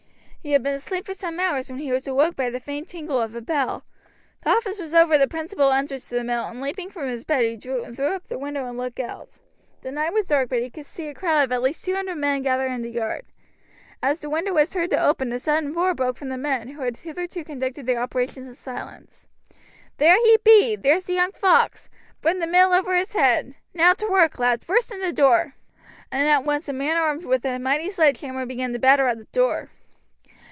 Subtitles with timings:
[0.43, 3.21] He had been asleep for some hours when he was awoke by the faint tingle
[3.21, 3.85] of a bell.
[4.41, 7.45] The office was over the principal entrance to the mill, and leaping from his bed
[7.45, 7.85] he threw
[8.15, 9.33] up the window and looked out.
[9.83, 12.15] The night was dark, but he could see a crowd of at least two hundred
[12.15, 13.27] men gathered in the yard.
[14.01, 16.81] As the window was heard to open a sudden roar broke from the men, who
[16.81, 19.27] had hitherto conducted their operations in silence.
[19.97, 21.87] "There he be, there's the young fox;
[22.23, 23.53] burn the mill over his head.
[23.75, 25.53] Now to work, lads, burst in the door."
[26.11, 29.25] And at once a man armed with a mighty sledgehammer began to batter at the
[29.25, 29.69] door.